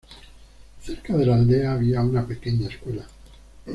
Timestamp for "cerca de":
0.83-1.27